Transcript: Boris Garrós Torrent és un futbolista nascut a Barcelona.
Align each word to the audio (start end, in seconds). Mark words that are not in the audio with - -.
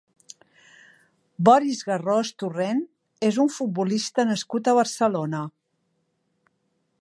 Boris 1.49 1.83
Garrós 1.89 2.31
Torrent 2.43 2.81
és 3.29 3.37
un 3.45 3.53
futbolista 3.57 4.27
nascut 4.31 4.71
a 4.71 4.75
Barcelona. 4.81 5.45